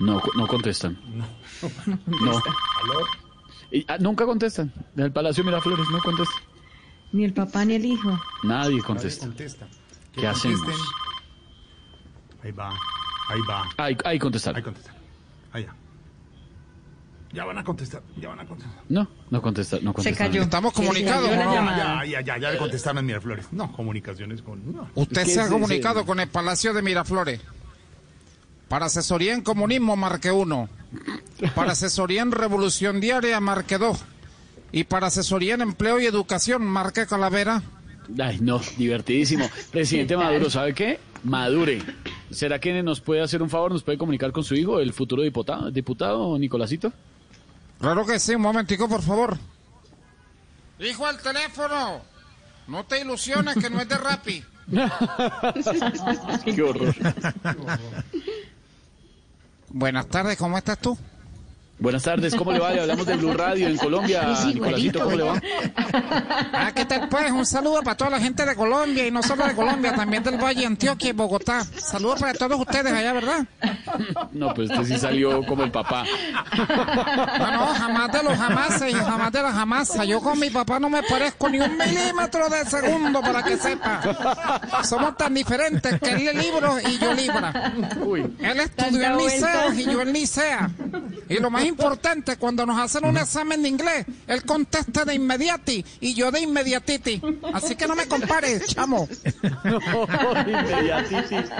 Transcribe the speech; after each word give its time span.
No, 0.00 0.22
no 0.36 0.46
contestan. 0.46 0.98
No. 1.08 1.26
Y, 3.70 3.84
ah, 3.86 3.98
nunca 4.00 4.24
contestan. 4.24 4.72
En 4.96 5.04
el 5.04 5.12
Palacio 5.12 5.44
Miraflores 5.44 5.86
no 5.90 6.00
contestan. 6.00 6.42
Ni 7.12 7.24
el 7.24 7.34
papá 7.34 7.66
ni 7.66 7.74
el 7.74 7.84
hijo. 7.84 8.18
Nadie 8.42 8.82
contesta. 8.82 9.26
Contesta. 9.26 9.68
¿Qué 10.12 10.26
hacemos? 10.26 10.62
Ahí 12.42 12.50
va, 12.52 12.70
ahí 13.28 13.40
va. 13.48 13.68
Ahí, 13.76 13.96
ahí 14.04 14.18
contestar. 14.18 14.56
Ahí 14.56 14.62
contestan. 14.62 14.94
Allá. 15.52 15.74
Ya 17.30 17.44
van 17.44 17.58
a 17.58 17.64
contestar, 17.64 18.02
ya 18.16 18.30
van 18.30 18.40
a 18.40 18.46
contestar. 18.46 18.82
No, 18.88 19.06
no 19.28 19.42
contesta, 19.42 19.76
no 19.82 19.90
Se 19.90 19.94
contesta. 19.96 20.24
cayó. 20.24 20.42
Estamos 20.42 20.72
Se 20.72 20.80
comunicados, 20.82 21.30
¿no? 21.30 21.36
Ya, 21.36 22.04
ya, 22.06 22.20
ya, 22.22 22.38
ya 22.38 22.50
le 22.50 22.56
contestaron 22.56 22.98
en 23.00 23.06
Miraflores. 23.06 23.52
No, 23.52 23.70
comunicaciones 23.72 24.40
con. 24.40 24.72
No. 24.74 24.88
Usted 24.94 25.24
¿Qué 25.24 25.30
se 25.30 25.40
ha 25.42 25.48
comunicado 25.50 25.98
ese? 26.00 26.06
con 26.06 26.20
el 26.20 26.28
Palacio 26.28 26.72
de 26.72 26.80
Miraflores. 26.80 27.40
Para 28.68 28.86
asesoría 28.86 29.34
en 29.34 29.42
comunismo, 29.42 29.96
marque 29.96 30.30
uno. 30.30 30.68
Para 31.54 31.72
asesoría 31.72 32.22
en 32.22 32.32
revolución 32.32 33.00
diaria, 33.00 33.40
marque 33.40 33.78
dos. 33.78 34.04
Y 34.72 34.84
para 34.84 35.06
asesoría 35.06 35.54
en 35.54 35.62
empleo 35.62 35.98
y 36.00 36.06
educación, 36.06 36.64
marque 36.64 37.06
calavera. 37.06 37.62
Ay, 38.18 38.38
no, 38.40 38.60
divertidísimo. 38.76 39.48
Presidente 39.70 40.16
Maduro, 40.16 40.50
¿sabe 40.50 40.74
qué? 40.74 41.00
Madure. 41.24 41.82
¿Será 42.30 42.58
que 42.58 42.82
nos 42.82 43.00
puede 43.00 43.22
hacer 43.22 43.42
un 43.42 43.50
favor? 43.50 43.72
¿Nos 43.72 43.82
puede 43.82 43.98
comunicar 43.98 44.32
con 44.32 44.44
su 44.44 44.54
hijo, 44.54 44.80
el 44.80 44.92
futuro 44.92 45.22
diputado, 45.22 45.70
diputado 45.70 46.38
Nicolásito? 46.38 46.92
Claro 47.80 48.04
que 48.04 48.18
sí, 48.18 48.34
un 48.34 48.42
momentico, 48.42 48.88
por 48.88 49.02
favor. 49.02 49.38
Hijo 50.78 51.06
al 51.06 51.20
teléfono. 51.20 52.02
No 52.66 52.84
te 52.84 53.00
ilusiones 53.00 53.56
que 53.56 53.70
no 53.70 53.80
es 53.80 53.88
de 53.88 53.96
Rappi. 53.96 54.44
Qué 56.44 56.62
horror. 56.62 56.94
Buenas 59.70 60.06
tardes, 60.08 60.38
¿cómo 60.38 60.56
estás 60.56 60.78
tú? 60.78 60.96
Buenas 61.80 62.02
tardes, 62.02 62.34
¿cómo 62.34 62.52
le 62.52 62.58
va? 62.58 62.72
Le 62.72 62.80
hablamos 62.80 63.06
de 63.06 63.16
Blue 63.16 63.32
Radio 63.34 63.68
en 63.68 63.76
Colombia. 63.76 64.32
Es 64.32 64.44
Nicolásito, 64.46 64.98
¿cómo 65.04 65.16
le 65.16 65.22
va? 65.22 65.40
Ah, 66.52 66.72
¿qué 66.74 66.84
tal 66.84 67.08
pues? 67.08 67.30
Un 67.30 67.46
saludo 67.46 67.82
para 67.84 67.96
toda 67.96 68.10
la 68.10 68.18
gente 68.20 68.44
de 68.44 68.56
Colombia 68.56 69.06
y 69.06 69.12
no 69.12 69.22
solo 69.22 69.46
de 69.46 69.54
Colombia, 69.54 69.94
también 69.94 70.24
del 70.24 70.38
Valle 70.42 70.60
de 70.62 70.66
Antioquia 70.66 71.10
y 71.10 71.12
Bogotá. 71.12 71.64
Saludos 71.76 72.18
para 72.20 72.34
todos 72.34 72.58
ustedes 72.60 72.92
allá, 72.92 73.12
¿verdad? 73.12 73.46
No, 74.32 74.52
pues 74.54 74.70
este 74.70 74.84
sí 74.86 74.98
salió 74.98 75.44
como 75.46 75.62
el 75.62 75.70
papá. 75.70 76.04
No, 77.38 77.52
no, 77.52 77.66
jamás 77.74 78.12
de 78.12 78.22
los 78.24 78.36
jamases 78.36 78.90
y 78.92 78.96
jamás 78.96 79.30
de 79.32 79.42
las 79.42 79.54
jamasas. 79.54 80.06
Yo 80.06 80.20
con 80.20 80.38
mi 80.40 80.50
papá 80.50 80.80
no 80.80 80.90
me 80.90 81.02
parezco 81.04 81.48
ni 81.48 81.60
un 81.60 81.76
milímetro 81.78 82.48
de 82.48 82.64
segundo, 82.64 83.20
para 83.20 83.42
que 83.44 83.56
sepa. 83.56 84.82
Somos 84.82 85.16
tan 85.16 85.32
diferentes 85.32 86.00
que 86.00 86.10
él 86.10 86.24
lee 86.24 86.42
libros 86.42 86.82
y 86.88 86.98
yo 86.98 87.12
libra. 87.14 87.72
Uy, 88.04 88.20
Él 88.40 88.60
estudió 88.60 89.02
en 89.04 89.16
vuelta. 89.16 89.66
y 89.74 89.84
yo 89.84 90.02
en 90.02 90.12
licea. 90.12 90.70
Y 91.28 91.38
lo 91.38 91.50
más 91.50 91.67
importante, 91.68 92.36
cuando 92.36 92.66
nos 92.66 92.78
hacen 92.78 93.04
un 93.04 93.16
examen 93.16 93.62
de 93.62 93.68
inglés, 93.68 94.06
él 94.26 94.44
contesta 94.44 95.04
de 95.04 95.14
inmediati 95.14 95.84
y 96.00 96.14
yo 96.14 96.30
de 96.30 96.40
inmediatiti. 96.40 97.20
Así 97.52 97.76
que 97.76 97.86
no 97.86 97.94
me 97.94 98.06
compares, 98.06 98.66
chamo. 98.66 99.08
no, 99.64 99.78
inmediatitis. 100.46 101.50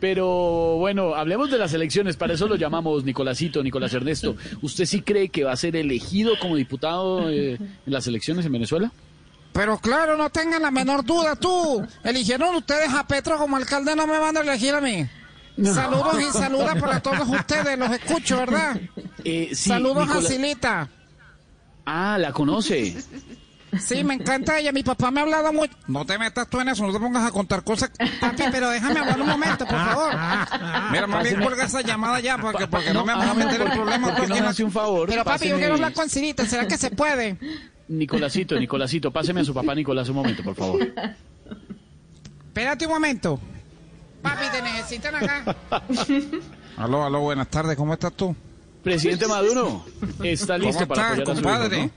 Pero 0.00 0.76
bueno, 0.76 1.14
hablemos 1.14 1.50
de 1.50 1.58
las 1.58 1.72
elecciones, 1.74 2.16
para 2.16 2.34
eso 2.34 2.48
lo 2.48 2.56
llamamos 2.56 3.04
Nicolásito, 3.04 3.62
Nicolás 3.62 3.92
Ernesto. 3.92 4.36
¿Usted 4.62 4.86
sí 4.86 5.02
cree 5.02 5.28
que 5.28 5.44
va 5.44 5.52
a 5.52 5.56
ser 5.56 5.76
elegido 5.76 6.38
como 6.40 6.56
diputado 6.56 7.30
eh, 7.30 7.54
en 7.54 7.92
las 7.92 8.06
elecciones 8.06 8.46
en 8.46 8.52
Venezuela? 8.52 8.92
Pero 9.52 9.78
claro, 9.78 10.16
no 10.16 10.30
tengan 10.30 10.62
la 10.62 10.70
menor 10.70 11.04
duda 11.04 11.34
tú. 11.34 11.84
Eligieron 12.04 12.54
ustedes 12.54 12.92
a 12.94 13.06
Petro 13.06 13.36
como 13.38 13.56
alcalde, 13.56 13.96
no 13.96 14.06
me 14.06 14.18
van 14.18 14.36
a 14.36 14.40
elegir 14.40 14.74
a 14.74 14.80
mí. 14.80 15.08
Saludos 15.64 16.20
y 16.20 16.38
saludas 16.38 16.80
para 16.80 17.00
todos 17.00 17.28
ustedes, 17.28 17.76
los 17.76 17.90
escucho, 17.90 18.36
¿verdad? 18.36 18.80
Eh, 19.30 19.54
sí, 19.54 19.68
Saludos 19.70 20.06
Nicolás- 20.06 20.24
a 20.24 20.28
Silita. 20.28 20.88
Ah, 21.84 22.16
la 22.18 22.32
conoce. 22.32 22.96
Sí, 23.78 24.02
me 24.02 24.14
encanta 24.14 24.58
ella. 24.58 24.72
Mi 24.72 24.82
papá 24.82 25.10
me 25.10 25.20
ha 25.20 25.22
hablado 25.24 25.52
mucho. 25.52 25.74
No 25.86 26.04
te 26.06 26.18
metas 26.18 26.48
tú 26.48 26.58
en 26.60 26.68
eso, 26.68 26.86
no 26.86 26.92
te 26.92 26.98
pongas 26.98 27.26
a 27.26 27.30
contar 27.30 27.62
cosas. 27.64 27.90
Papi, 28.20 28.44
pero 28.50 28.70
déjame 28.70 29.00
hablar 29.00 29.20
un 29.20 29.28
momento, 29.28 29.66
por 29.66 29.76
favor. 29.78 30.12
Mira, 30.90 31.06
más 31.06 31.22
bien 31.22 31.40
cuelga 31.42 31.64
esa 31.64 31.82
llamada 31.82 32.20
ya, 32.20 32.38
porque, 32.38 32.66
porque 32.66 32.92
no, 32.94 33.04
me 33.04 33.14
vas 33.14 33.28
a 33.28 33.34
meter 33.34 33.60
un 33.60 33.66
en 33.66 33.72
favor, 33.72 33.74
problemas. 33.84 34.10
¿Por 34.12 34.20
qué 34.20 34.22
tú 34.22 34.28
no 34.28 34.34
aquí 34.34 34.40
me 34.42 34.46
en 34.46 34.50
hace 34.50 34.62
la- 34.62 34.66
un 34.66 34.72
favor? 34.72 35.08
Pero 35.08 35.24
papi, 35.24 35.48
yo 35.48 35.54
Páseme- 35.54 35.58
quiero 35.58 35.74
hablar 35.74 35.92
con 35.92 36.08
Silita. 36.08 36.46
¿Será 36.46 36.66
que 36.66 36.78
se 36.78 36.90
puede? 36.90 37.36
Nicolásito, 37.88 38.58
Nicolásito, 38.58 39.10
páseme 39.10 39.40
a 39.42 39.44
su 39.44 39.52
papá 39.54 39.74
Nicolás 39.74 40.08
un 40.08 40.16
momento, 40.16 40.42
por 40.42 40.54
favor. 40.54 40.80
Espérate 42.48 42.86
un 42.86 42.92
momento. 42.92 43.38
Papi, 44.22 44.44
te 44.50 44.62
necesitan 44.62 45.14
acá. 45.14 45.56
Aló, 46.78 47.04
aló, 47.04 47.20
buenas 47.20 47.48
tardes. 47.48 47.76
¿Cómo 47.76 47.92
estás 47.92 48.12
tú? 48.14 48.34
Presidente 48.88 49.26
Maduro, 49.26 49.84
¿está 50.22 50.54
¿Cómo 50.54 50.66
listo 50.66 50.88
para 50.88 51.12
estás, 51.12 51.20
apoyar 51.20 51.20
a 51.20 51.24
su 51.26 51.42
compadre? 51.42 51.76
hijo, 51.76 51.86
no? 51.86 51.92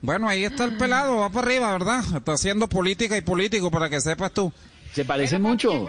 Bueno, 0.00 0.28
ahí 0.28 0.44
está 0.44 0.64
el 0.64 0.76
pelado, 0.76 1.16
va 1.16 1.28
para 1.28 1.48
arriba, 1.48 1.72
¿verdad? 1.72 2.04
Está 2.16 2.34
haciendo 2.34 2.68
política 2.68 3.16
y 3.16 3.20
político 3.20 3.68
para 3.68 3.90
que 3.90 4.00
sepas 4.00 4.30
tú. 4.30 4.52
Se 4.92 5.04
parecen 5.04 5.42
mucho. 5.42 5.88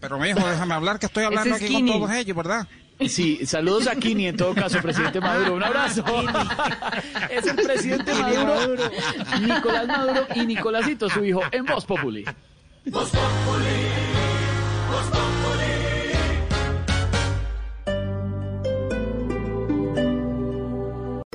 Pero 0.00 0.18
mijo, 0.18 0.38
déjame 0.48 0.74
hablar 0.74 0.98
que 0.98 1.04
estoy 1.04 1.24
hablando 1.24 1.54
es 1.54 1.62
aquí 1.62 1.70
con 1.74 1.86
todos 1.86 2.10
ellos, 2.12 2.34
¿verdad? 2.34 2.66
Sí, 3.06 3.44
saludos 3.44 3.86
a 3.86 3.94
Kini 3.94 4.28
en 4.28 4.38
todo 4.38 4.54
caso, 4.54 4.80
presidente 4.80 5.20
Maduro. 5.20 5.56
Un 5.56 5.64
abrazo. 5.64 6.02
es 7.30 7.46
el 7.46 7.56
presidente 7.56 8.14
Maduro, 8.14 8.90
Nicolás 9.42 9.86
Maduro 9.86 10.26
y 10.34 10.46
Nicolásito, 10.46 11.10
su 11.10 11.22
hijo, 11.26 11.42
en 11.52 11.66
Voz 11.66 11.84
Populi. 11.84 12.24